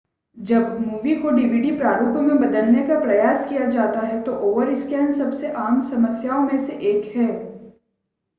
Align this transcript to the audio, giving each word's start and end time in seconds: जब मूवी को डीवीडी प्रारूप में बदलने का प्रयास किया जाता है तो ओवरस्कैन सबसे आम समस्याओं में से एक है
जब 0.37 0.79
मूवी 0.79 1.15
को 1.15 1.29
डीवीडी 1.29 1.71
प्रारूप 1.71 2.15
में 2.17 2.39
बदलने 2.39 2.83
का 2.87 2.99
प्रयास 2.99 3.47
किया 3.49 3.65
जाता 3.65 3.99
है 3.99 4.21
तो 4.23 4.35
ओवरस्कैन 4.43 5.11
सबसे 5.11 5.51
आम 5.59 5.79
समस्याओं 5.81 6.43
में 6.43 6.57
से 6.57 6.73
एक 6.91 7.11
है 7.15 7.29